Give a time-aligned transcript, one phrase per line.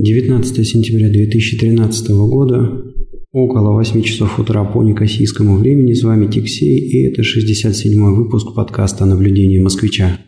[0.00, 2.84] 19 сентября 2013 года,
[3.32, 5.92] около 8 часов утра по некосийскому времени.
[5.92, 10.20] С вами Тиксей, и это 67-й выпуск подкаста «Наблюдение москвича».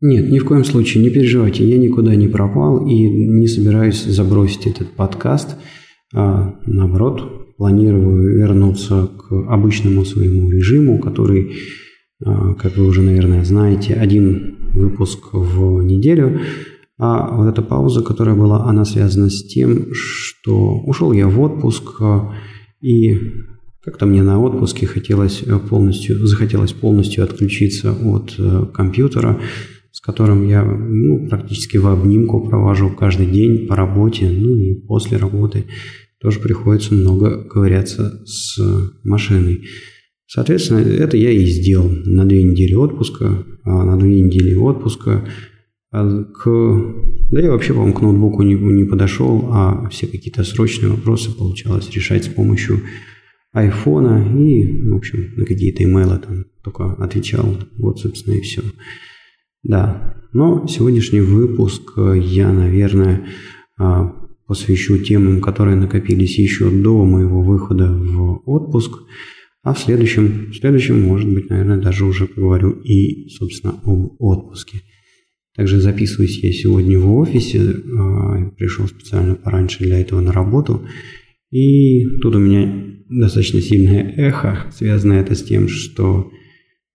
[0.00, 4.68] Нет, ни в коем случае не переживайте, я никуда не пропал и не собираюсь забросить
[4.68, 5.56] этот подкаст–
[6.14, 11.56] а наоборот, планирую вернуться к обычному своему режиму, который,
[12.24, 16.40] а, как вы уже, наверное, знаете, один выпуск в неделю.
[16.98, 22.00] А вот эта пауза, которая была, она связана с тем, что ушел я в отпуск,
[22.00, 22.32] а,
[22.80, 23.18] и
[23.82, 29.40] как-то мне на отпуске хотелось полностью, захотелось полностью отключиться от э, компьютера,
[30.08, 35.66] которым я ну, практически в обнимку провожу каждый день по работе, ну и после работы
[36.18, 38.58] тоже приходится много ковыряться с
[39.04, 39.66] машиной.
[40.26, 45.28] Соответственно, это я и сделал на две недели отпуска, а на две недели отпуска
[45.92, 46.46] а к...
[47.30, 51.90] Да я вообще, по-моему, к ноутбуку не, не подошел, а все какие-то срочные вопросы получалось
[51.90, 52.80] решать с помощью
[53.52, 57.58] айфона и, в общем, на какие-то имейлы там только отвечал.
[57.76, 58.62] Вот, собственно, и все.
[59.62, 63.26] Да, но сегодняшний выпуск я, наверное,
[63.78, 64.12] а,
[64.46, 68.92] посвящу темам, которые накопились еще до моего выхода в отпуск.
[69.62, 74.82] А в следующем, в следующем, может быть, наверное, даже уже поговорю и, собственно, об отпуске.
[75.54, 80.86] Также записываюсь я сегодня в офисе, а, пришел специально пораньше для этого на работу.
[81.50, 86.30] И тут у меня достаточно сильное эхо, связано это с тем, что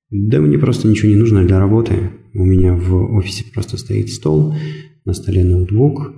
[0.10, 2.12] да мне просто ничего не нужно для работы.
[2.34, 4.56] У меня в офисе просто стоит стол,
[5.06, 6.14] на столе ноутбук.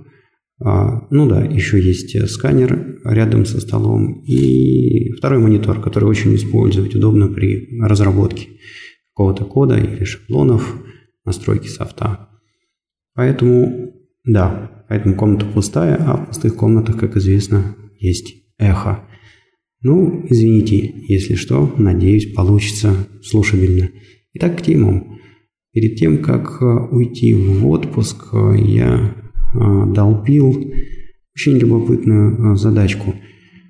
[0.58, 6.94] А, ну да, еще есть сканер рядом со столом и второй монитор, который очень использовать
[6.94, 8.48] удобно при разработке
[9.12, 10.82] какого-то кода или шаблонов,
[11.24, 12.28] настройки софта.
[13.14, 13.94] Поэтому,
[14.24, 19.04] да, поэтому комната пустая, а в пустых комнатах, как известно, есть эхо.
[19.82, 23.90] Ну, извините, если что, надеюсь, получится слушабельно.
[24.34, 25.18] Итак, к темам.
[25.76, 29.14] Перед тем, как э, уйти в отпуск, э, я
[29.52, 30.72] э, долбил
[31.36, 33.14] очень любопытную задачку.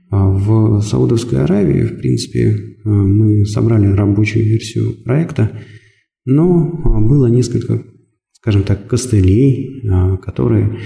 [0.09, 5.50] В Саудовской Аравии, в принципе, мы собрали рабочую версию проекта,
[6.25, 6.65] но
[7.00, 7.83] было несколько,
[8.31, 9.83] скажем так, костылей,
[10.23, 10.78] которые,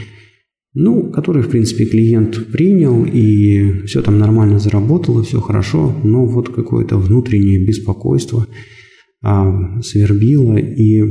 [0.72, 6.48] ну, которые, в принципе, клиент принял, и все там нормально заработало, все хорошо, но вот
[6.48, 8.47] какое-то внутреннее беспокойство–
[9.22, 11.03] а, свербило, и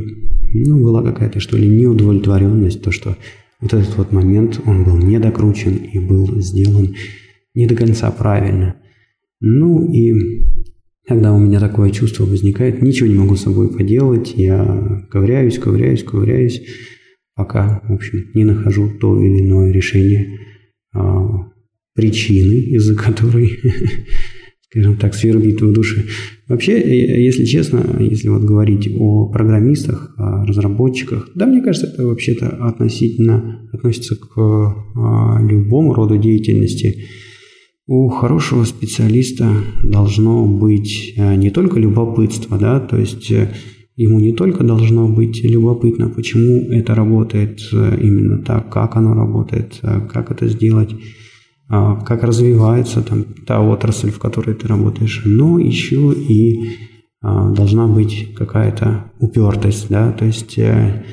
[0.53, 3.17] ну, была какая-то, что ли, неудовлетворенность, то, что
[3.59, 6.95] вот этот вот момент, он был недокручен и был сделан
[7.53, 8.75] не до конца правильно.
[9.41, 10.43] Ну и
[11.07, 16.03] когда у меня такое чувство возникает, ничего не могу с собой поделать, я ковыряюсь, ковыряюсь,
[16.03, 16.63] ковыряюсь,
[17.35, 20.37] пока, в общем, не нахожу то или иное решение
[20.93, 21.51] а,
[21.95, 23.59] причины, из-за которой
[24.69, 26.05] скажем так, свербит в душе.
[26.47, 26.79] Вообще,
[27.23, 33.67] если честно, если вот говорить о программистах, о разработчиках, да, мне кажется, это вообще-то относительно
[33.73, 37.05] относится к а, любому роду деятельности.
[37.87, 39.49] У хорошего специалиста
[39.83, 43.51] должно быть а, не только любопытство, да, то есть э,
[43.95, 49.79] ему не только должно быть любопытно, почему это работает э, именно так, как оно работает,
[49.81, 50.91] э, как это сделать,
[51.69, 56.89] как развивается там та отрасль, в которой ты работаешь, но еще и
[57.21, 61.03] а, должна быть какая-то упертость, да, то есть э,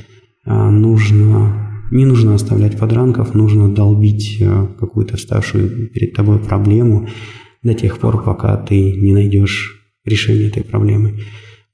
[0.45, 7.09] а, нужно, не нужно оставлять подранков, нужно долбить э, какую-то вставшую перед тобой проблему
[7.65, 11.19] до тех пор, пока ты не найдешь решение этой проблемы.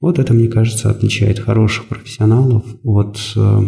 [0.01, 3.59] Вот это, мне кажется, отличает хороших профессионалов от э,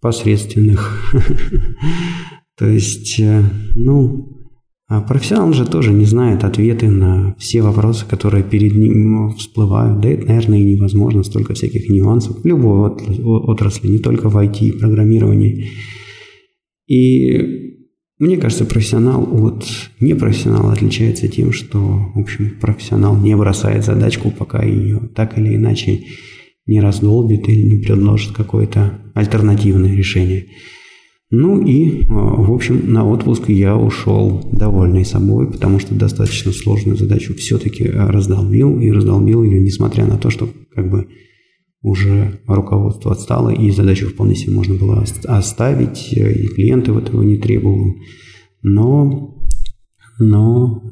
[0.00, 1.12] посредственных
[2.58, 4.38] То есть, э, ну,
[4.88, 10.00] а профессионал же тоже не знает ответы на все вопросы, которые перед ним всплывают.
[10.00, 14.78] Да это, наверное, и невозможно, столько всяких нюансов в любой отрасли, не только в IT
[14.78, 15.68] программировании.
[16.86, 17.68] И
[18.18, 19.64] мне кажется, профессионал от
[20.00, 21.78] непрофессионала отличается тем, что,
[22.14, 26.04] в общем, профессионал не бросает задачку, пока ее так или иначе
[26.66, 30.46] не раздолбит или не предложит какое-то альтернативное решение.
[31.30, 36.96] Ну и, а, в общем, на отпуск я ушел довольный собой, потому что достаточно сложную
[36.96, 41.08] задачу все-таки раздолбил, и раздолбил ее, несмотря на то, что как бы
[41.82, 47.94] уже руководство отстало, и задачу вполне себе можно было оставить, и клиенты этого не требовал.
[48.62, 49.38] Но
[50.18, 50.82] но,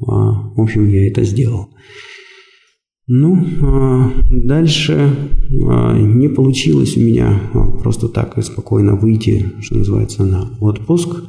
[0.55, 1.69] в общем, я это сделал.
[3.07, 3.45] Ну,
[4.29, 5.15] дальше
[5.49, 7.39] не получилось у меня
[7.81, 11.23] просто так и спокойно выйти, что называется, на отпуск.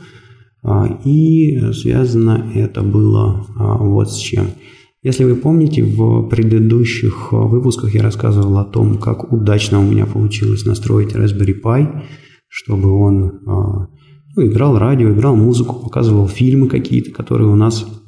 [1.04, 4.46] И связано это было вот с чем–
[5.02, 10.06] если вы помните, в предыдущих а, выпусках я рассказывал о том, как удачно у меня
[10.06, 12.02] получилось настроить Raspberry Pi,
[12.48, 13.86] чтобы он а,
[14.34, 18.07] ну, играл радио, играл музыку, показывал фильмы какие-то, которые у нас а,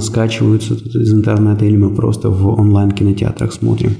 [0.00, 3.92] скачиваются из интернета, или мы просто в онлайн-кинотеатрах смотрим.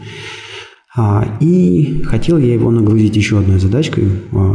[1.41, 4.09] И хотел я его нагрузить еще одной задачкой.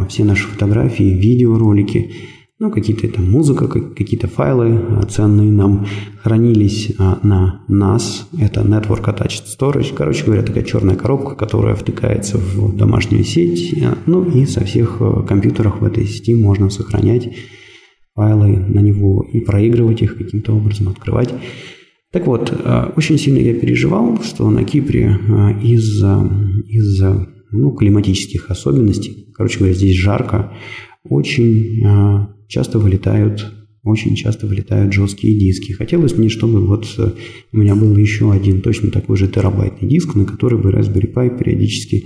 [0.09, 2.11] Все наши фотографии, видеоролики–
[2.61, 5.87] ну, какие-то там музыка, какие-то файлы а, ценные нам
[6.21, 12.37] хранились а, на NAS, это Network Attached Storage, короче говоря, такая черная коробка, которая втыкается
[12.37, 17.35] в домашнюю сеть, а, ну и со всех компьютеров в этой сети можно сохранять
[18.21, 21.33] файлы на него и проигрывать их каким-то образом, открывать.
[22.11, 22.53] Так вот,
[22.95, 25.17] очень сильно я переживал, что на Кипре
[25.63, 26.29] из-за
[26.67, 27.01] из
[27.51, 30.51] ну, климатических особенностей, короче говоря, здесь жарко,
[31.03, 31.83] очень
[32.47, 33.51] часто вылетают
[33.83, 35.71] очень часто вылетают жесткие диски.
[35.71, 37.13] Хотелось мне, чтобы вот э,
[37.51, 41.35] у меня был еще один точно такой же терабайтный диск, на который бы Raspberry Pi
[41.35, 42.05] периодически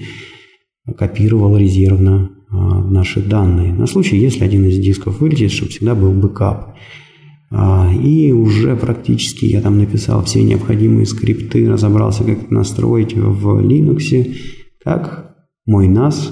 [0.97, 3.74] копировал резервно наши данные.
[3.74, 6.75] На случай, если один из дисков вылетит, чтобы всегда был бэкап.
[7.51, 13.59] А, и уже практически я там написал все необходимые скрипты, разобрался, как это настроить в
[13.62, 14.36] Linux,
[14.83, 16.31] как мой NAS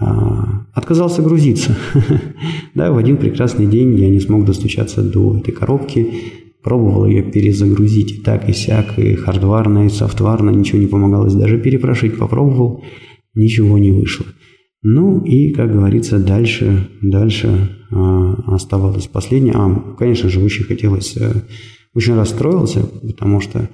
[0.00, 1.76] а, отказался грузиться.
[2.74, 6.08] да, в один прекрасный день я не смог достучаться до этой коробки,
[6.62, 11.58] пробовал ее перезагрузить и так, и сяк, и хардварно, и софтварно, ничего не помогалось, даже
[11.58, 12.84] перепрошить попробовал,
[13.34, 14.26] ничего не вышло.
[14.82, 19.54] Ну и, как говорится, дальше, дальше э, оставалось последнее.
[19.56, 21.42] А, конечно же, очень хотелось, э,
[21.94, 23.68] очень расстроился, потому что,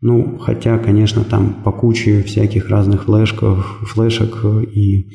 [0.00, 4.44] ну, хотя, конечно, там по куче всяких разных флешков, флешек
[4.74, 5.10] и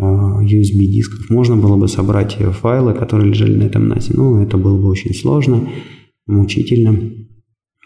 [0.00, 1.28] USB дисков.
[1.28, 5.12] Можно было бы собрать файлы, которые лежали на этом NAS, но это было бы очень
[5.12, 5.68] сложно,
[6.26, 7.10] мучительно.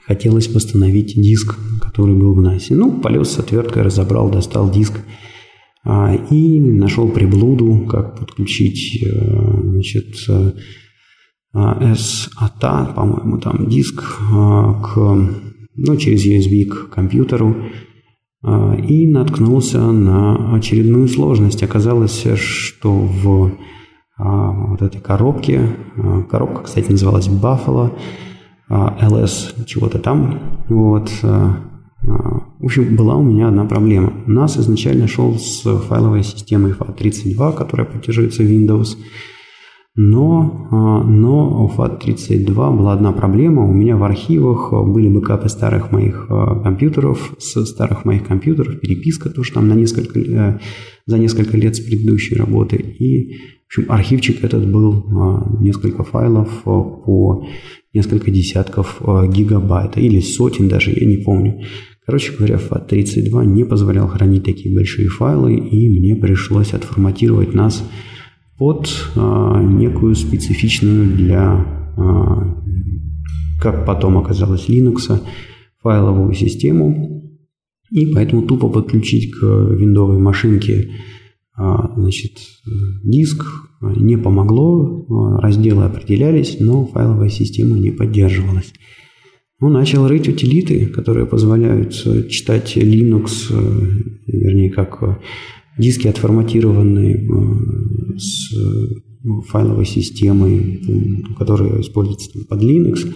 [0.05, 2.67] Хотелось восстановить диск, который был в NAS.
[2.71, 5.01] Ну, полез с отверткой, разобрал, достал диск а,
[5.85, 10.15] и нашел приблуду, как подключить э, значит,
[11.55, 14.03] SATA, по-моему, там диск
[14.33, 14.97] а, к,
[15.77, 17.55] ну, через USB к компьютеру
[18.43, 21.63] а, и наткнулся на очередную сложность.
[21.63, 23.53] Оказалось, что в
[24.17, 27.93] а, вот этой коробке, а, коробка, кстати, называлась Buffalo,
[28.71, 31.13] LS чего-то там, вот,
[32.63, 34.13] в общем, была у меня одна проблема.
[34.25, 38.97] У нас изначально шел с файловой системой FAT32, которая поддерживается Windows,
[39.97, 43.69] но, а, но у FAT32 была одна проблема.
[43.69, 49.29] У меня в архивах были бэкапы старых моих а, компьютеров, с старых моих компьютеров, переписка
[49.29, 50.61] тоже там на несколько, э,
[51.05, 52.77] за несколько лет с предыдущей работы.
[52.77, 53.35] И,
[53.67, 57.45] в общем, архивчик этот был а, несколько файлов по
[57.93, 61.61] несколько десятков гигабайт или сотен даже, я не помню.
[62.05, 67.89] Короче говоря, FAT32 не позволял хранить такие большие файлы, и мне пришлось отформатировать нас
[68.59, 71.65] под а, некую специфичную для,
[71.97, 72.65] а,
[73.61, 75.23] как потом оказалось, Linux
[75.81, 77.23] файловую систему.
[77.91, 80.91] И поэтому тупо подключить к виндовой машинке
[81.55, 82.33] а, значит,
[83.05, 83.45] диск
[83.81, 88.73] не помогло, разделы определялись, но файловая система не поддерживалась.
[89.63, 91.93] Ну, начал рыть утилиты, которые позволяют
[92.29, 93.47] читать Linux,
[94.27, 95.23] вернее, как
[95.79, 98.53] диски отформатированные э, с
[99.49, 100.83] файловой системой,
[101.39, 103.15] которая используется под Linux,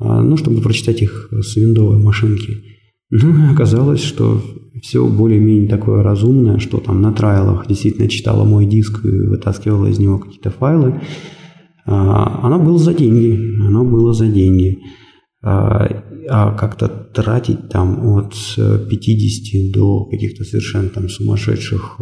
[0.00, 2.58] а, ну, чтобы прочитать их с виндовой машинки.
[3.14, 4.42] Ну, оказалось, что
[4.82, 9.98] все более-менее такое разумное, что там на трайлах действительно читала мой диск и вытаскивала из
[9.98, 11.00] него какие-то файлы.
[11.84, 14.78] А, оно было за деньги, оно было за деньги.
[15.44, 22.00] А, а как-то тратить там от 50 до каких-то совершенно там сумасшедших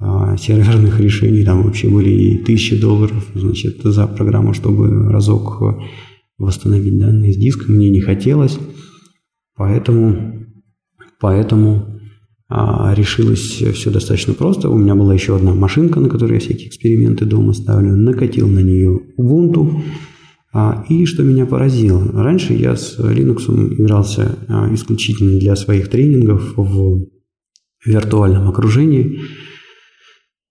[0.00, 5.62] а, серверных решений, там вообще были и тысячи долларов, значит, за программу, чтобы разок
[6.38, 8.58] восстановить данные с диска, мне не хотелось,
[9.54, 10.46] поэтому,
[11.20, 12.00] поэтому
[12.48, 14.70] а, решилось все достаточно просто.
[14.70, 18.58] У меня была еще одна машинка, на которой я всякие эксперименты дома ставлю, накатил на
[18.58, 19.82] нее Ubuntu,
[20.88, 27.06] и что меня поразило, раньше я с Linux игрался а, исключительно для своих тренингов в
[27.84, 29.20] виртуальном окружении.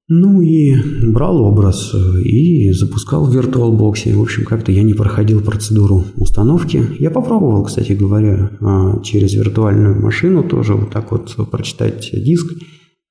[0.07, 0.73] Ну и
[1.11, 4.15] брал образ и запускал в VirtualBox.
[4.15, 6.83] В общем, как-то я не проходил процедуру установки.
[6.97, 12.53] Я попробовал, кстати говоря, а, через виртуальную машину тоже вот так вот прочитать диск,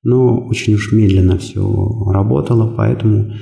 [0.03, 1.61] но очень уж медленно все
[2.11, 3.35] работало, поэтому а,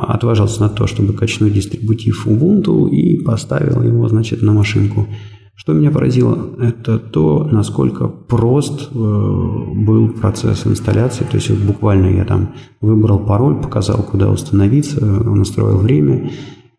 [0.00, 5.06] отважился на то, чтобы качнуть дистрибутив Ubuntu и поставил его, значит, на машинку.
[5.54, 11.24] Что меня поразило, это то, насколько прост э, был процесс инсталляции.
[11.30, 16.30] То есть буквально я там выбрал пароль, показал, куда установиться, настроил время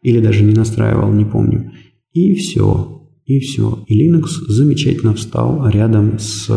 [0.01, 1.71] или даже не настраивал, не помню.
[2.11, 3.83] И все, и все.
[3.87, 6.49] И Linux замечательно встал рядом с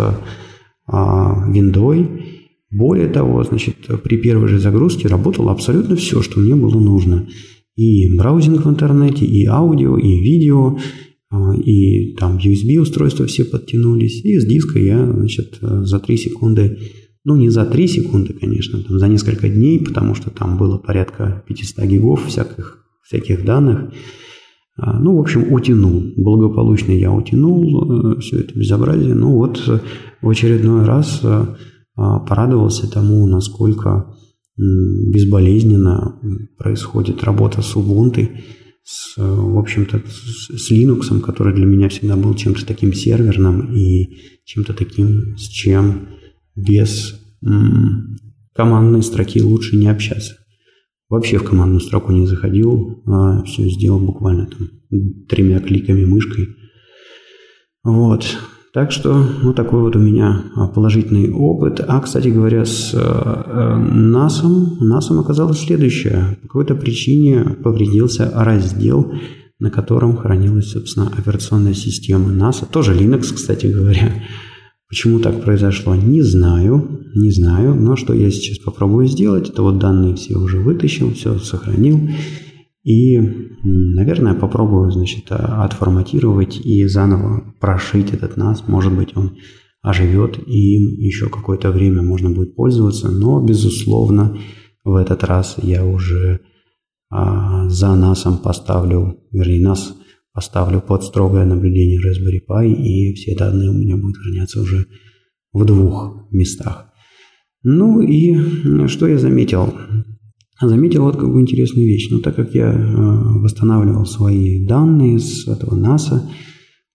[0.87, 2.23] а, Windows.
[2.71, 7.29] Более того, значит, при первой же загрузке работало абсолютно все, что мне было нужно.
[7.77, 10.79] И браузинг в интернете, и аудио, и видео,
[11.31, 16.79] а, и там USB устройства все подтянулись, и с диска я, значит, за 3 секунды,
[17.25, 21.45] ну не за 3 секунды, конечно, там за несколько дней, потому что там было порядка
[21.47, 23.93] 500 гигов всяких, всяких данных,
[24.79, 26.03] а, ну, в общем, утянул.
[26.17, 29.15] Благополучно я утянул э, все это безобразие.
[29.15, 29.59] Ну, вот
[30.21, 31.47] в очередной раз э,
[31.97, 34.15] порадовался тому, насколько
[34.57, 36.21] безболезненно
[36.59, 38.29] происходит работа с Ubuntu
[38.85, 44.75] с, в общем-то, с Linux, который для меня всегда был чем-то таким серверным и чем-то
[44.75, 46.11] таким, с чем
[46.55, 47.21] без
[48.55, 50.37] командной строки лучше не общаться.
[51.09, 54.69] Вообще в командную строку не заходил, а все сделал буквально там
[55.29, 56.49] тремя кликами мышкой.
[57.83, 58.39] Вот.
[58.77, 61.83] Так что вот такой вот у меня а, положительный опыт.
[61.89, 64.43] А, кстати говоря, с э, NAS,
[64.83, 66.37] NAS оказалось следующее.
[66.43, 69.15] По какой-то причине повредился раздел,
[69.59, 72.67] на котором хранилась, собственно, операционная система NAS.
[72.71, 74.23] Тоже Linux, кстати говоря.
[74.91, 77.75] Почему так произошло, не знаю, не знаю.
[77.77, 82.11] Но что я сейчас попробую сделать, это вот данные все уже вытащил, все сохранил.
[82.87, 83.21] И,
[83.65, 88.63] наверное, попробую, значит, а, отформатировать и заново прошить этот NAS.
[88.69, 89.39] Может быть, он
[89.83, 93.11] оживет и еще какое-то время можно будет пользоваться.
[93.11, 94.39] Но, безусловно,
[94.85, 96.43] в этот раз я уже
[97.11, 99.95] а, за NAS поставлю, вернее, NAS
[100.33, 104.87] поставлю под строгое наблюдение Raspberry Pi, и все данные у меня будут храняться уже
[105.53, 106.93] в двух местах.
[107.65, 109.75] Ну и что я заметил?
[110.61, 112.09] Заметил вот какую интересную вещь.
[112.11, 116.29] Но так как я э, восстанавливал свои данные с этого НАСА,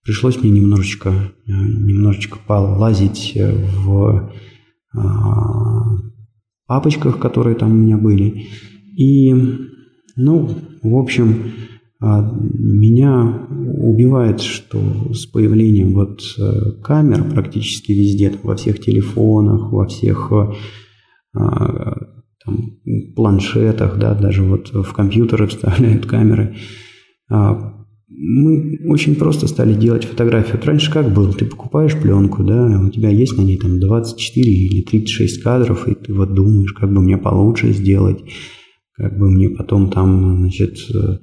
[0.03, 4.31] пришлось мне немножечко, э, немножечко полазить в
[4.95, 4.99] э,
[6.65, 8.47] папочках, которые там у меня были.
[8.97, 9.33] И,
[10.15, 10.49] ну,
[10.81, 11.51] в общем,
[11.99, 16.21] меня убивает, что с появлением вот
[16.83, 20.31] камер практически везде, во всех телефонах, во всех
[22.45, 22.77] там,
[23.15, 26.55] планшетах, да, даже вот в компьютеры вставляют камеры.
[27.29, 30.57] А, мы очень просто стали делать фотографию.
[30.57, 31.33] Вот раньше как было?
[31.33, 35.95] Ты покупаешь пленку, да, у тебя есть на ней там 24 или 36 кадров, и
[35.95, 38.19] ты вот думаешь, как бы мне получше сделать,
[38.93, 41.17] как бы мне потом там, значит, э,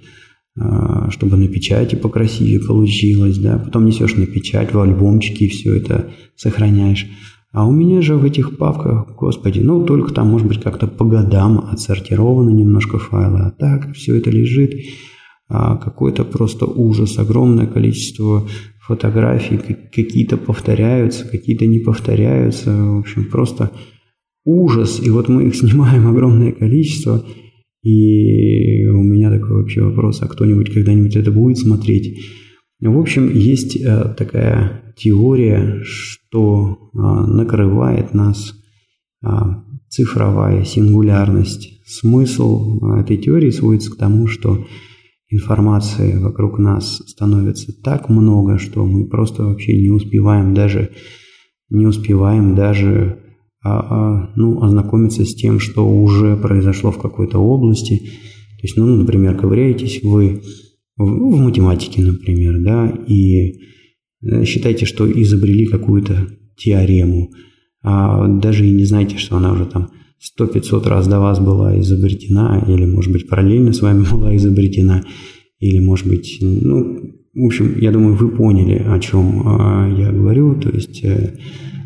[0.61, 5.77] а, чтобы на печати покрасивее получилось, да, потом несешь на печать в альбомчики и все
[5.77, 7.07] это сохраняешь.
[7.52, 11.05] А у меня же в этих папках, господи, ну только там, может быть, как-то по
[11.05, 14.75] годам отсортированы немножко файлы, а так все это лежит,
[15.49, 18.47] а какой-то просто ужас, огромное количество
[18.81, 23.71] фотографий, какие-то повторяются, какие-то не повторяются, в общем, просто
[24.45, 25.00] ужас.
[25.02, 27.25] И вот мы их снимаем огромное количество,
[27.83, 32.19] и у меня такой вообще вопрос, а кто-нибудь когда-нибудь это будет смотреть?
[32.81, 38.55] В общем, есть э, такая теория, что а, накрывает нас
[39.23, 41.81] а, цифровая сингулярность.
[41.87, 44.65] Смысл этой теории сводится к тому, что
[45.29, 50.91] информации вокруг нас становится так много, что мы просто вообще не успеваем даже
[51.71, 53.19] не успеваем даже
[53.63, 57.99] а, а, ну, ознакомиться с тем, что уже произошло в какой-то области.
[57.99, 60.43] То есть, ну, например, ковыряетесь вы
[60.99, 63.61] в, математике, например, да, и
[64.23, 67.31] э, считайте, что изобрели какую-то теорему,
[67.83, 69.90] а даже и не знаете, что она уже там
[70.38, 75.05] 100-500 раз до вас была изобретена, или, может быть, параллельно с вами была изобретена,
[75.61, 80.57] или, может быть, ну, в общем, я думаю, вы поняли, о чем а, я говорю,
[80.61, 81.35] то есть э,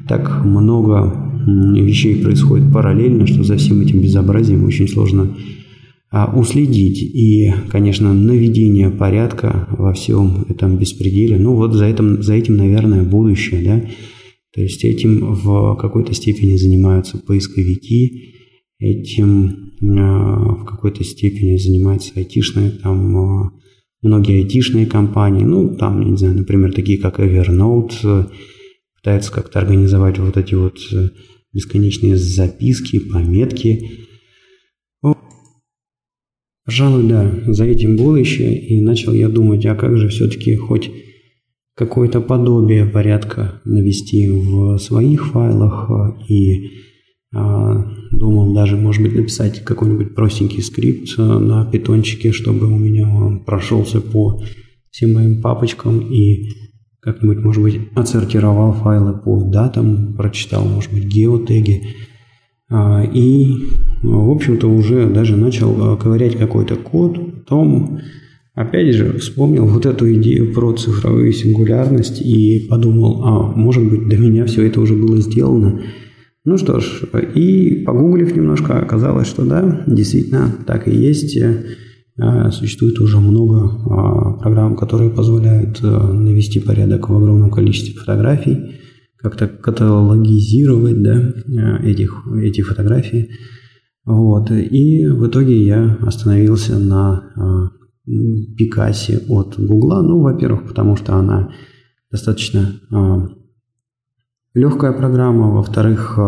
[0.09, 5.37] так много вещей происходит параллельно, что за всем этим безобразием очень сложно
[6.35, 11.39] уследить и, конечно, наведение порядка во всем этом беспределе.
[11.39, 13.91] Ну вот за этим, за этим, наверное, будущее, да.
[14.55, 18.35] То есть этим в какой-то степени занимаются поисковики,
[18.79, 23.53] этим в какой-то степени занимается айтишная, там
[24.03, 28.29] многие айтишные компании, ну, там, не знаю, например, такие как Evernote,
[28.97, 30.79] пытаются как-то организовать вот эти вот
[31.55, 33.89] бесконечные записки, пометки.
[36.73, 40.91] Пожалуй, да, за этим будущее, и начал я думать, а как же все-таки хоть
[41.77, 45.91] какое-то подобие порядка навести в своих файлах,
[46.31, 46.71] и
[47.35, 53.45] а, думал даже, может быть, написать какой-нибудь простенький скрипт на питончике, чтобы у меня он
[53.45, 54.43] прошелся по
[54.91, 56.49] всем моим папочкам и
[57.01, 61.83] как-нибудь, может быть, отсортировал файлы по датам, прочитал, может быть, геотеги.
[62.73, 63.69] А, и,
[64.03, 67.19] в общем-то, уже даже начал а, ковырять какой-то код.
[67.45, 68.01] Потом,
[68.55, 74.17] опять же, вспомнил вот эту идею про цифровую сингулярность и подумал, а может быть, до
[74.17, 75.83] меня все это уже было сделано.
[76.47, 77.03] Ну что ж,
[77.35, 81.39] и погуглив немножко, оказалось, что да, действительно так и есть.
[82.19, 88.57] А, существует уже много программ, которые позволяют навести порядок в огромном количестве фотографий,
[89.23, 93.31] как-то каталогизировать да, э, этих, эти фотографии.
[94.05, 94.51] Вот.
[94.51, 97.71] И в итоге я остановился на
[98.05, 100.03] Пикасе от Гугла.
[100.03, 101.53] Ну, во-первых, потому что она
[102.11, 103.29] достаточно а,
[104.55, 105.53] легкая программа.
[105.53, 106.19] Во-вторых,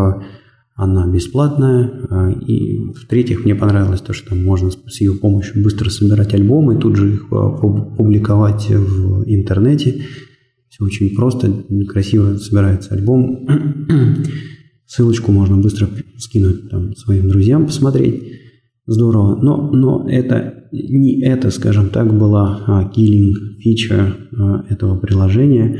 [0.76, 2.36] она бесплатная.
[2.46, 7.14] И в-третьих, мне понравилось то, что можно с ее помощью быстро собирать альбомы, тут же
[7.14, 10.04] их публиковать в интернете.
[10.74, 13.46] Все очень просто, красиво собирается альбом.
[14.86, 15.88] Ссылочку можно быстро
[16.18, 18.24] скинуть там, своим друзьям посмотреть.
[18.84, 19.36] Здорово.
[19.40, 24.16] Но, но это не это, скажем так, была а, фича
[24.68, 25.78] этого приложения.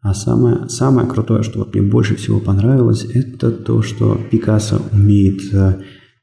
[0.00, 5.52] А самое, самое крутое, что вот мне больше всего понравилось, это то, что Пикассо умеет
[5.52, 5.82] э,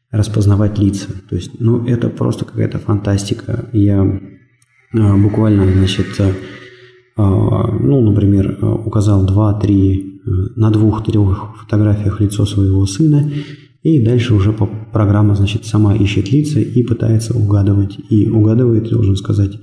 [0.09, 1.09] распознавать лица.
[1.29, 3.69] То есть, ну, это просто какая-то фантастика.
[3.73, 6.33] Я э, буквально, значит, э,
[7.17, 10.17] ну, например, указал 2-3,
[10.55, 13.31] на двух-трех фотографиях лицо своего сына,
[13.81, 17.97] и дальше уже программа, значит, сама ищет лица и пытается угадывать.
[18.09, 19.57] И угадывает, должен сказать,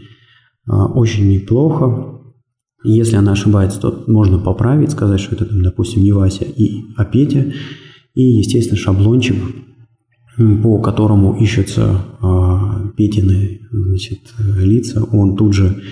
[0.67, 2.23] очень неплохо.
[2.85, 7.53] Если она ошибается, то можно поправить, сказать, что это, допустим, не Вася, и, а Петя.
[8.15, 9.37] И, естественно, шаблончик,
[10.63, 15.83] по которому ищутся э, Петины значит, лица, он тут же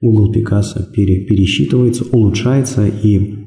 [0.00, 3.46] Google Picasso пере, пересчитывается, улучшается и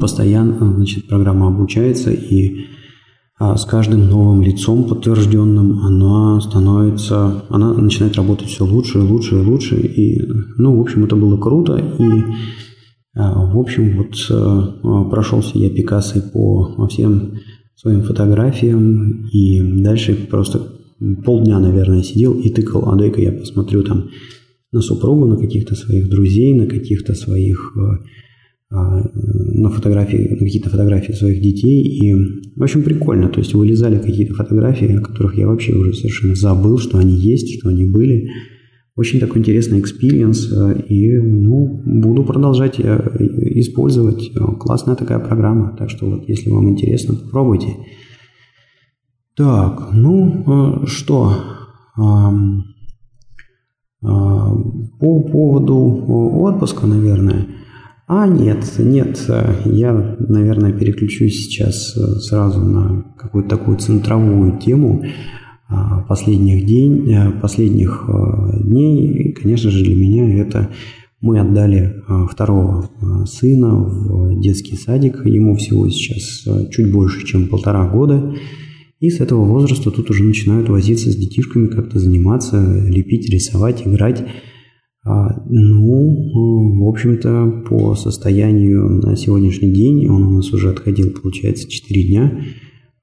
[0.00, 2.66] постоянно значит, программа обучается и
[3.36, 9.34] а с каждым новым лицом подтвержденным она становится, она начинает работать все лучше и лучше
[9.34, 9.74] и лучше.
[9.74, 10.22] И,
[10.56, 11.76] ну, в общем, это было круто.
[11.76, 12.24] И,
[13.16, 17.40] а, в общем, вот а, прошелся я Пикассой по всем
[17.74, 19.26] своим фотографиям.
[19.32, 20.68] И дальше просто
[21.24, 24.10] полдня, наверное, сидел и тыкал, а дай-ка я посмотрю там
[24.74, 27.72] на супругу, на каких-то своих друзей, на каких-то своих
[28.70, 31.82] а, на фотографии, на какие-то фотографии своих детей.
[31.84, 32.12] И,
[32.56, 33.28] в общем, прикольно.
[33.28, 37.56] То есть вылезали какие-то фотографии, о которых я вообще уже совершенно забыл, что они есть,
[37.56, 38.30] что они были.
[38.96, 40.52] Очень такой интересный experience.
[40.88, 43.16] И, ну, буду продолжать э,
[43.54, 44.32] использовать.
[44.58, 45.76] Классная такая программа.
[45.78, 47.68] Так что вот, если вам интересно, попробуйте.
[49.36, 51.32] Так, ну, э, что?
[54.98, 56.04] По поводу
[56.42, 57.46] отпуска, наверное–
[58.06, 59.30] а, нет, нет,
[59.64, 65.02] я, наверное, переключусь сейчас э, сразу на какую-то такую центровую тему
[65.68, 69.32] а, последних, день, э, последних э, дней.
[69.32, 70.68] конечно же, для меня это
[71.22, 72.90] мы отдали второго
[73.24, 75.24] сына в детский садик.
[75.24, 78.34] Ему всего сейчас чуть больше, чем полтора года.
[79.00, 84.22] И с этого возраста тут уже начинают возиться с детишками, как-то заниматься, лепить, рисовать, играть.
[85.06, 91.68] А, ну, в общем-то, по состоянию на сегодняшний день, он у нас уже отходил, получается,
[91.68, 92.40] 4 дня,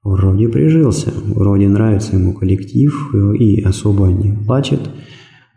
[0.02, 4.80] вроде прижился, вроде нравится ему коллектив и особо не плачет,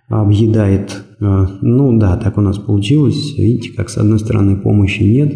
[0.07, 1.03] объедает.
[1.19, 3.35] А, ну да, так у нас получилось.
[3.37, 5.33] Видите, как с одной стороны помощи нет,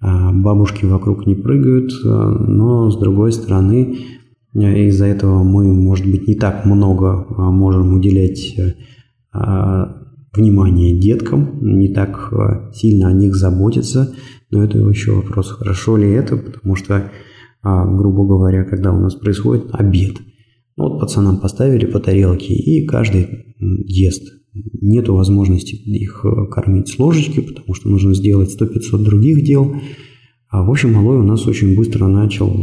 [0.00, 3.96] а бабушки вокруг не прыгают, но с другой стороны
[4.52, 8.54] из-за этого мы, может быть, не так много можем уделять
[10.36, 14.14] внимание деткам, не так э, сильно о них заботиться,
[14.50, 17.10] но это еще вопрос, хорошо ли это, потому что,
[17.62, 20.16] а, грубо говоря, когда у нас происходит обед,
[20.76, 24.32] ну, вот пацанам поставили по тарелке, и каждый ест.
[24.80, 29.74] Нету возможности их э, кормить с ложечки, потому что нужно сделать 100-500 других дел.
[30.48, 32.54] А, в общем, малой у нас очень быстро начал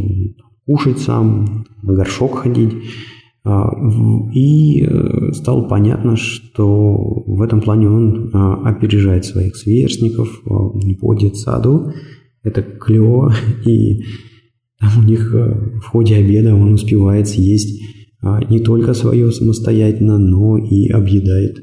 [0.66, 2.72] кушать сам, на горшок ходить.
[3.44, 3.72] А,
[4.32, 11.92] и э, стало понятно, что в этом плане он а, опережает своих сверстников по детсаду.
[12.44, 13.34] Это клево,
[13.66, 14.02] и
[14.78, 17.82] там у них э, в ходе обеда он успевает съесть
[18.48, 21.56] не только свое самостоятельно, но и объедает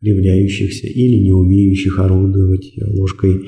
[0.00, 3.42] кривляющихся или не умеющих орудовать ложкой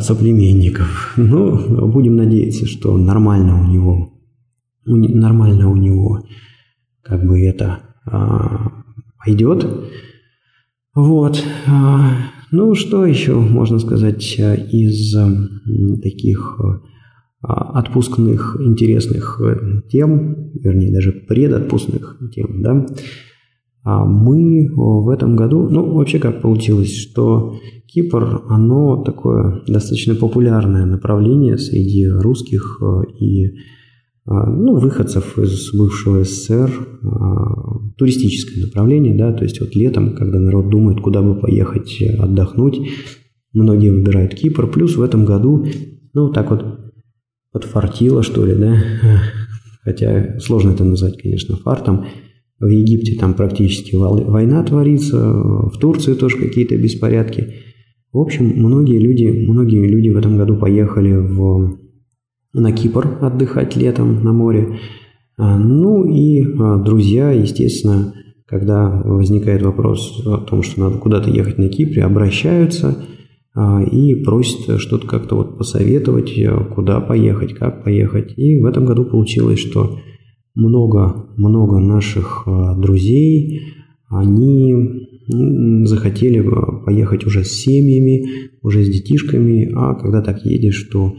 [0.00, 1.14] соплеменников.
[1.16, 4.12] Ну, будем надеяться, что нормально у него,
[4.84, 6.22] нормально у него
[7.08, 8.70] как бы это а,
[9.24, 9.66] пойдет.
[10.94, 11.42] Вот.
[11.66, 12.10] А,
[12.50, 15.14] ну, что еще можно сказать а, из
[16.02, 16.60] таких
[17.40, 22.86] а, отпускных интересных э, тем, вернее, даже предотпускных тем, да,
[23.84, 27.54] мы в этом году, ну, вообще как получилось, что
[27.86, 32.82] Кипр, оно такое достаточно популярное направление среди русских
[33.18, 33.52] и
[34.30, 36.70] ну, выходцев из бывшего СССР,
[37.02, 42.78] а, туристическое направление, да, то есть вот летом, когда народ думает, куда бы поехать отдохнуть,
[43.54, 45.66] многие выбирают Кипр, плюс в этом году,
[46.12, 46.92] ну, так вот
[47.52, 48.76] подфартило, что ли, да,
[49.82, 52.04] хотя сложно это назвать, конечно, фартом,
[52.60, 57.54] в Египте там практически война творится, в Турции тоже какие-то беспорядки.
[58.12, 61.78] В общем, многие люди, многие люди в этом году поехали в
[62.60, 64.78] на Кипр отдыхать летом на море.
[65.36, 68.14] А, ну и а, друзья, естественно,
[68.46, 73.04] когда возникает вопрос о том, что надо куда-то ехать на Кипре, обращаются
[73.54, 76.34] а, и просят что-то как-то вот посоветовать,
[76.74, 78.36] куда поехать, как поехать.
[78.36, 79.98] И в этом году получилось, что
[80.54, 82.44] много-много наших
[82.78, 83.60] друзей,
[84.08, 85.06] они
[85.84, 86.44] захотели
[86.84, 88.26] поехать уже с семьями,
[88.62, 91.14] уже с детишками, а когда так едешь, то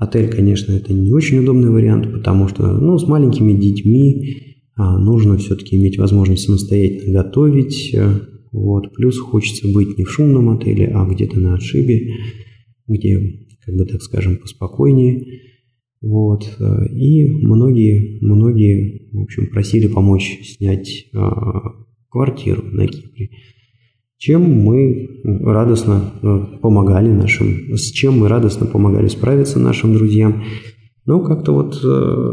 [0.00, 5.36] Отель, конечно, это не очень удобный вариант, потому что ну, с маленькими детьми а, нужно
[5.36, 7.94] все-таки иметь возможность самостоятельно готовить.
[7.94, 8.18] Э,
[8.50, 8.94] вот.
[8.94, 12.14] Плюс хочется быть не в шумном отеле, а где-то на отшибе,
[12.88, 15.42] где, как бы так скажем, поспокойнее.
[16.00, 16.50] Вот.
[16.58, 21.74] Э, и многие, многие, в общем, просили помочь снять а,
[22.08, 23.28] квартиру на Кипре
[24.20, 30.44] чем мы радостно э, помогали нашим, с чем мы радостно помогали справиться нашим друзьям.
[31.06, 32.32] Но как-то вот э,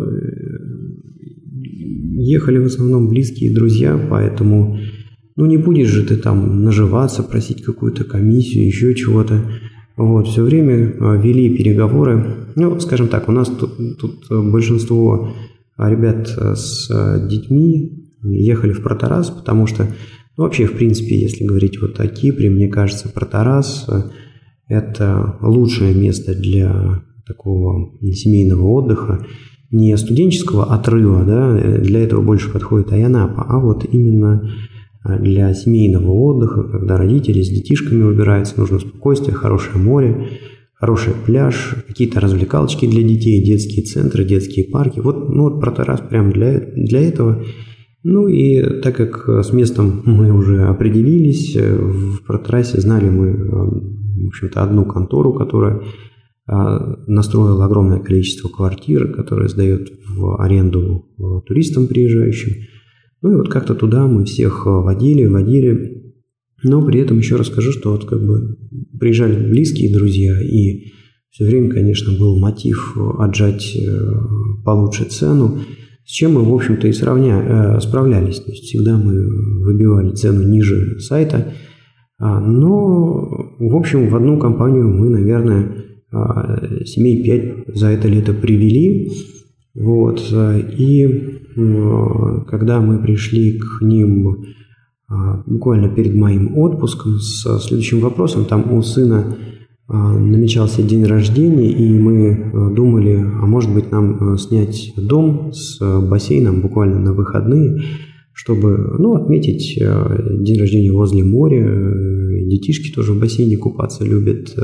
[2.17, 4.78] ехали в основном близкие друзья, поэтому
[5.38, 9.50] ну не будешь же ты там наживаться, просить какую-то комиссию, еще чего-то.
[9.95, 12.50] Вот, все время э, вели переговоры.
[12.58, 15.32] Ну, скажем так, у нас тут, тут большинство
[15.78, 16.89] ребят с
[17.30, 19.88] детьми ехали в Протарас, потому что
[20.38, 24.04] ну, вообще, в принципе, если говорить вот о Кипре, мне кажется, Протарас э,–
[24.67, 29.26] это лучшее место для такого семейного отдыха,
[29.71, 34.47] не студенческого отрыва, да, для этого больше подходит Аянапа, а вот именно
[35.04, 40.30] э, для семейного отдыха, когда родители с детишками выбираются, нужно спокойствие, хорошее море,
[40.76, 45.00] хороший пляж, какие-то развлекалочки для детей, детские центры, детские парки.
[45.00, 47.43] Вот, ну, вот Протарас прям для, для этого–
[48.10, 53.36] ну и так как с местом мы уже определились, э, в протрассе знали мы, э,
[53.36, 61.06] в общем-то, одну контору, которая э, настроила огромное количество квартир, которые сдает в аренду
[61.46, 62.54] туристам приезжающим.
[63.22, 66.13] Ну и вот как-то туда мы всех водили, водили.
[66.63, 68.58] Но при этом еще расскажу, что вот как бы
[68.98, 70.93] приезжали близкие друзья, и
[71.30, 73.78] все время, конечно, был мотив отжать
[74.63, 75.60] получше цену.
[76.08, 78.39] С чем мы, в общем-то, и сравня, э, справлялись.
[78.39, 79.13] То есть всегда мы
[79.65, 81.54] выбивали цену ниже сайта.
[82.17, 88.34] А, но, в общем, в одну компанию мы, наверное, а, семей 5 за это лето
[88.34, 89.12] привели.
[89.76, 90.22] Вот.
[90.80, 91.41] И
[92.48, 94.46] когда мы пришли к ним
[95.10, 99.36] а, буквально перед моим отпуском с следующим вопросом, там у сына
[99.89, 105.80] намечался день рождения, и мы э, думали, а может быть нам э, снять дом с
[105.82, 107.82] э, бассейном буквально на выходные,
[108.34, 111.65] чтобы ну, отметить день рождения возле моря.
[112.47, 114.56] Детишки тоже в бассейне купаться любят.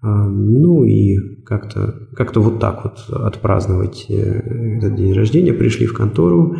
[0.00, 5.52] А, ну и как-то как вот так вот отпраздновать этот день рождения.
[5.52, 6.56] Пришли в контору,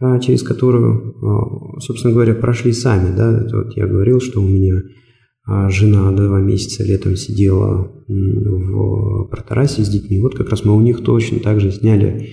[0.00, 3.14] а, через которую, собственно говоря, прошли сами.
[3.14, 3.46] Да?
[3.52, 4.80] Вот я говорил, что у меня а
[5.70, 10.20] жена два месяца летом сидела в Протарасе с детьми.
[10.20, 12.30] Вот как раз мы у них точно так же сняли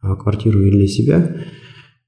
[0.00, 1.36] а, квартиру и для себя.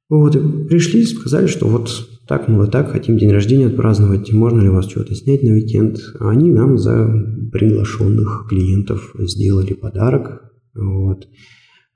[0.09, 1.91] Вот, и пришли, сказали, что вот
[2.27, 5.53] так, мол, и так, хотим день рождения отпраздновать, можно ли у вас что-то снять на
[5.53, 5.99] уикенд.
[6.21, 7.07] Они нам за
[7.53, 10.43] приглашенных клиентов сделали подарок.
[10.75, 11.29] Вот.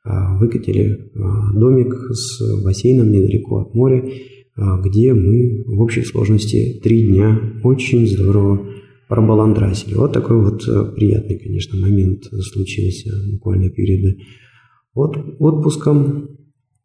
[0.04, 1.12] выкатили
[1.54, 4.08] домик с бассейном недалеко от моря,
[4.56, 8.68] где мы в общей сложности три дня очень здорово
[9.08, 9.94] пробаландрасили.
[9.94, 10.62] Вот такой вот
[10.94, 14.18] приятный, конечно, момент случился буквально перед
[14.94, 16.28] от, отпуском.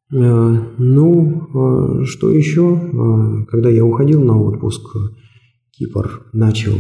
[0.10, 3.46] Ну, что еще?
[3.50, 4.86] Когда я уходил на отпуск,
[5.72, 6.76] Кипр начал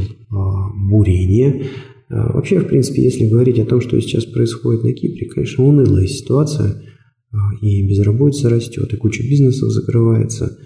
[0.90, 1.66] бурение
[2.10, 6.08] а, вообще, в принципе, если говорить о том, что сейчас происходит на Кипре, конечно, унылая
[6.08, 6.82] ситуация,
[7.32, 10.58] а, и безработица растет, и куча бизнесов закрывается,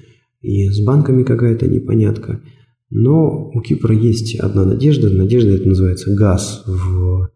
[0.42, 2.42] и с банками какая-то непонятка.
[2.90, 5.10] Но у Кипра есть одна надежда.
[5.10, 7.30] Надежда это называется газ в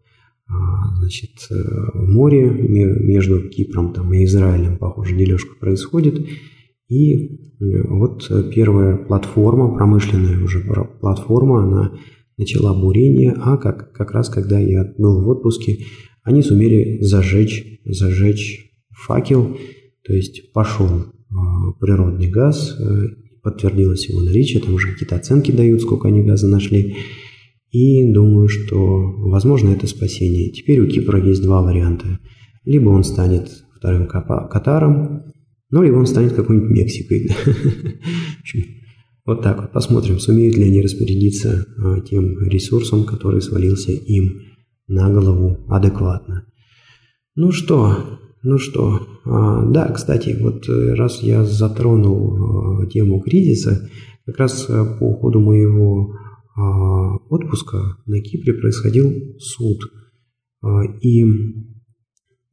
[0.48, 6.24] а, значит, в море между Кипром там, и Израилем, похоже, дележка происходит.
[6.88, 7.52] И
[7.88, 10.60] вот первая платформа, промышленная уже
[11.00, 11.92] платформа, она
[12.36, 15.84] начала бурение, а как, как раз когда я был в отпуске,
[16.22, 19.56] они сумели зажечь, зажечь факел,
[20.04, 21.15] то есть пошел э,
[21.80, 23.08] природный газ, э,
[23.42, 26.96] подтвердилось его наличие, там уже какие-то оценки дают, сколько они газа нашли,
[27.70, 30.50] и думаю, что, возможно, это спасение.
[30.50, 32.20] Теперь у Кипра есть два варианта.
[32.64, 35.24] Либо он станет вторым Катаром,
[35.70, 37.30] ну, либо он станет какой-нибудь Мексикой.
[39.26, 39.72] Вот так вот.
[39.72, 44.40] Посмотрим, сумеют ли они распорядиться а, тем ресурсом, который свалился им
[44.86, 46.46] на голову адекватно.
[47.34, 53.88] Ну что, ну что, а, да, кстати, вот э, раз я затронул а, тему кризиса,
[54.24, 56.14] как раз э, по ходу моего
[57.28, 59.78] отпуска на Кипре происходил суд.
[61.02, 61.22] И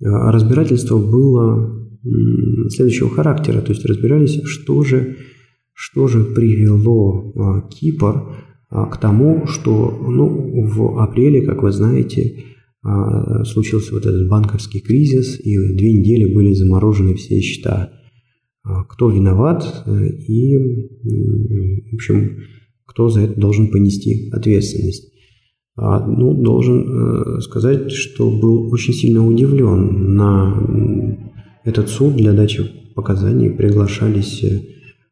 [0.01, 1.87] разбирательство было
[2.67, 5.15] следующего характера, то есть разбирались, что же
[5.73, 8.35] что же привело а, Кипр
[8.69, 12.52] а, к тому, что ну, в апреле, как вы знаете, а,
[13.45, 17.93] случился вот этот банковский кризис, и две недели были заморожены все счета.
[18.89, 22.39] Кто виноват и, в общем,
[22.85, 25.13] кто за это должен понести ответственность.
[25.75, 30.13] Ну, должен э, сказать, что был очень сильно удивлен.
[30.13, 30.55] На
[31.63, 34.61] этот суд для дачи показаний приглашались э,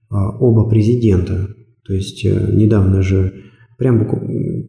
[0.09, 1.47] а, оба президента.
[1.83, 3.33] То есть э, недавно же,
[3.79, 4.07] прям,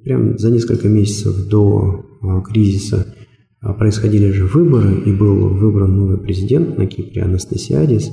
[0.03, 2.05] прям за несколько месяцев до а,
[2.43, 3.15] кризиса
[3.61, 8.13] а, происходили же выборы, и был выбран новый президент на Кипре, Анастасиадис.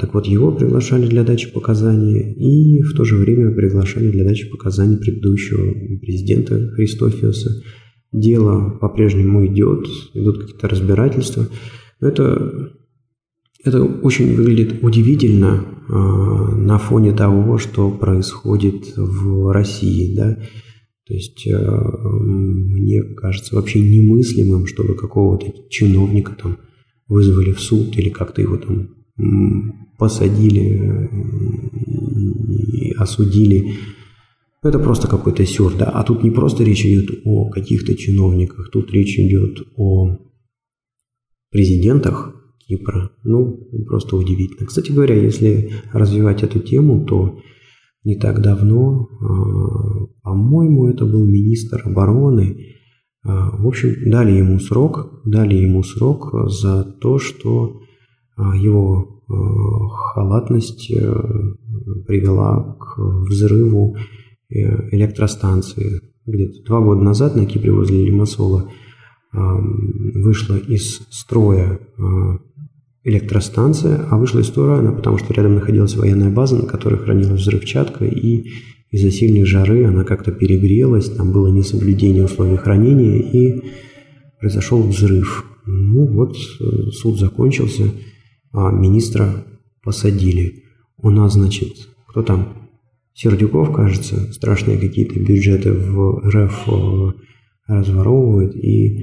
[0.00, 4.48] Так вот, его приглашали для дачи показаний, и в то же время приглашали для дачи
[4.48, 7.62] показаний предыдущего президента Христофиуса.
[8.12, 11.48] Дело по-прежнему идет, идут какие-то разбирательства.
[12.00, 12.72] Это
[13.64, 20.38] это очень выглядит удивительно э, на фоне того, что происходит в России, да.
[21.06, 26.58] То есть э, мне кажется вообще немыслимым, чтобы какого-то чиновника там
[27.08, 28.94] вызвали в суд или как-то его там
[29.98, 31.08] посадили
[32.72, 33.74] и осудили.
[34.62, 35.86] Это просто какой-то сюр, да.
[35.86, 40.18] А тут не просто речь идет о каких-то чиновниках, тут речь идет о
[41.50, 42.34] президентах,
[42.66, 43.10] Кипра.
[43.24, 44.66] Ну, просто удивительно.
[44.66, 47.40] Кстати говоря, если развивать эту тему, то
[48.04, 52.56] не так давно, а, по-моему, это был министр обороны,
[53.24, 57.80] а, в общем, дали ему срок, дали ему срок за то, что
[58.36, 59.08] а, его
[59.88, 61.10] халатность э,
[62.06, 63.96] привела к взрыву
[64.50, 66.02] э, электростанции.
[66.26, 68.68] Где-то два года назад на Кипре возле Лимассола
[69.32, 71.80] вышла из строя
[73.04, 77.40] электростанция, а вышла из строя она, потому что рядом находилась военная база, на которой хранилась
[77.40, 78.50] взрывчатка, и
[78.90, 83.62] из-за сильной жары она как-то перегрелась, там было несоблюдение условий хранения, и
[84.38, 85.44] произошел взрыв.
[85.66, 87.90] Ну вот, э, суд закончился,
[88.52, 89.46] а министра
[89.82, 90.64] посадили.
[90.98, 92.68] У нас, значит, кто там?
[93.14, 97.12] Сердюков, кажется, страшные какие-то бюджеты в РФ э,
[97.66, 98.98] разворовывает, и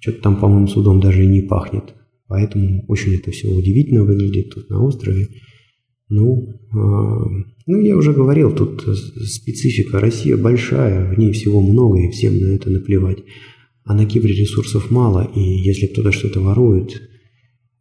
[0.00, 1.94] что-то там, по-моему, судом даже и не пахнет.
[2.32, 5.28] Поэтому очень это все удивительно выглядит тут на острове.
[6.08, 8.86] Ну, э, ну, я уже говорил, тут
[9.26, 10.00] специфика.
[10.00, 13.18] Россия большая, в ней всего много, и всем на это наплевать.
[13.84, 17.02] А на Кипре ресурсов мало, и если кто-то что-то ворует,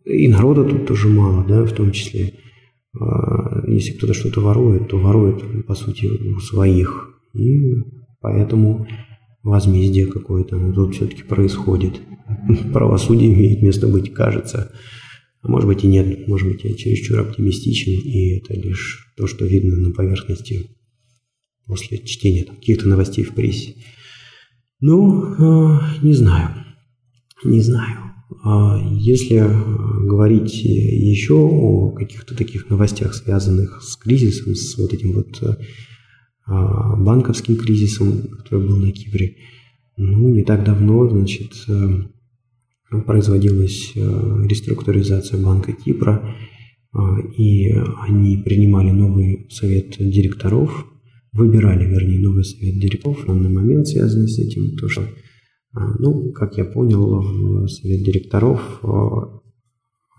[0.04, 2.34] и народа тут тоже мало, да, в том числе.
[2.94, 3.06] Э,
[3.70, 7.10] если кто-то что-то ворует, то ворует, по сути, у своих.
[7.34, 7.72] И
[8.20, 8.86] поэтому
[9.44, 12.02] возмездие какое-то тут все-таки происходит.
[12.74, 14.72] Правосудие имеет место быть, кажется.
[15.42, 19.46] А может быть и нет, может быть я чересчур оптимистичен, и это лишь то, что
[19.46, 20.78] видно на поверхности
[21.66, 23.76] после чтения каких-то новостей в прессе.
[24.80, 26.50] Ну, э, не знаю,
[27.44, 28.12] не знаю.
[28.44, 35.14] А если э, говорить еще о каких-то таких новостях, связанных с кризисом, с вот этим
[35.14, 35.58] вот а,
[36.48, 39.38] банковским кризисом, который был на Кипре,
[39.98, 46.36] ну, не так давно, значит, э, производилась реструктуризация Банка Кипра,
[47.38, 47.72] и
[48.06, 50.88] они принимали новый совет директоров,
[51.32, 53.28] выбирали, вернее, новый совет директоров.
[53.28, 55.04] На данный момент связанный с этим, то, что
[55.74, 59.42] а, ну, как я понял, в совет директоров а,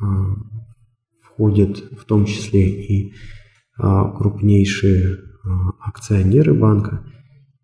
[0.01, 0.37] а,
[1.23, 3.13] входят в том числе и
[3.75, 5.19] крупнейшие
[5.81, 7.05] акционеры банка.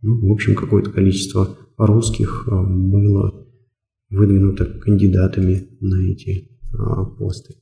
[0.03, 3.47] Ну, в общем, какое-то количество русских было
[4.11, 6.59] выдвинуто кандидатами на эти
[7.19, 7.55] посты.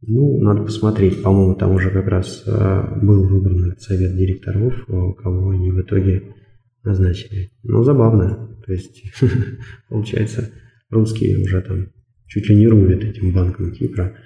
[0.00, 1.22] Ну, надо посмотреть.
[1.22, 6.34] По-моему, там уже как раз был выбран совет директоров, кого они в итоге
[6.82, 7.50] назначили.
[7.62, 8.58] Ну, забавно.
[8.66, 9.02] То есть,
[9.88, 10.50] получается,
[10.90, 11.88] русские уже там
[12.26, 14.16] чуть ли не рулят этим банком Кипра.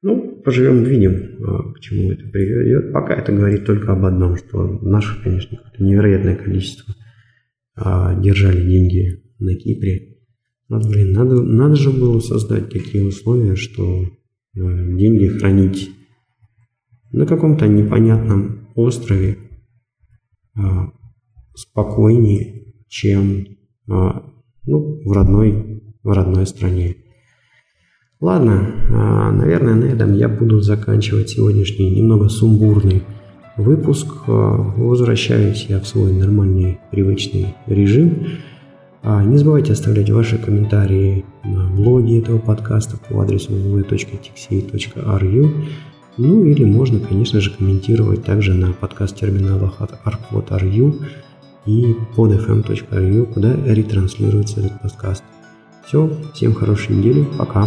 [0.00, 2.92] Ну, поживем, увидим, а, к чему это приведет.
[2.92, 6.94] Пока это говорит только об одном, что наших, конечно, невероятное количество
[7.74, 10.18] а, держали деньги на Кипре.
[10.68, 14.06] Но, блин, надо, надо же было создать такие условия, что а,
[14.54, 15.90] деньги хранить
[17.10, 19.38] на каком-то непонятном острове
[21.54, 23.46] спокойнее, чем
[23.88, 24.22] а,
[24.66, 26.96] ну, в, родной, в родной стране.
[28.20, 33.02] Ладно, а, наверное, на этом я буду заканчивать сегодняшний немного сумбурный
[33.56, 34.08] выпуск.
[34.26, 38.26] А, возвращаюсь я в свой нормальный, привычный режим.
[39.04, 45.50] Не забывайте оставлять ваши комментарии на блоге этого подкаста по адресу www.tixey.ru
[46.18, 51.00] ну или можно, конечно же, комментировать также на подкаст-терминалах от arcwot.ru
[51.64, 55.22] и podfm.ru, куда ретранслируется этот подкаст.
[55.88, 57.66] Все, всем хорошей недели, пока.